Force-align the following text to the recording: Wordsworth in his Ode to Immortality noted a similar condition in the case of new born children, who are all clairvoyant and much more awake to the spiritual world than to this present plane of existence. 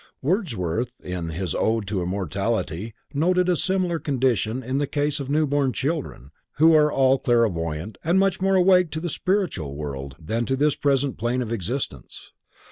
Wordsworth 0.23 0.93
in 1.03 1.29
his 1.29 1.53
Ode 1.53 1.85
to 1.89 2.01
Immortality 2.01 2.95
noted 3.13 3.47
a 3.47 3.55
similar 3.55 3.99
condition 3.99 4.63
in 4.63 4.79
the 4.79 4.87
case 4.87 5.19
of 5.19 5.29
new 5.29 5.45
born 5.45 5.73
children, 5.73 6.31
who 6.57 6.73
are 6.73 6.91
all 6.91 7.19
clairvoyant 7.19 7.99
and 8.03 8.17
much 8.17 8.41
more 8.41 8.55
awake 8.55 8.89
to 8.93 8.99
the 8.99 9.09
spiritual 9.09 9.75
world 9.75 10.15
than 10.19 10.47
to 10.47 10.55
this 10.55 10.73
present 10.73 11.19
plane 11.19 11.43
of 11.43 11.51
existence. 11.51 12.31